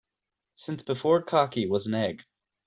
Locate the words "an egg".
1.85-2.23